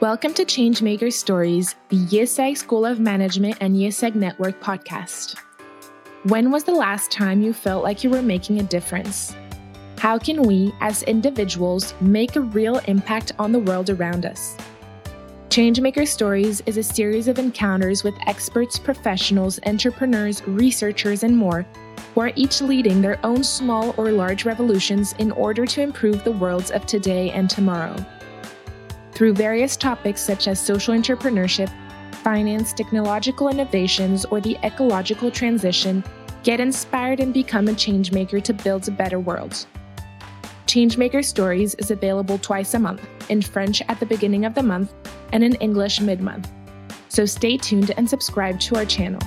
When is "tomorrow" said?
27.48-27.96